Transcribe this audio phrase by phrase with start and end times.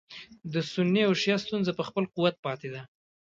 [0.53, 2.81] د سني او شیعه ستونزه په خپل قوت پاتې ده.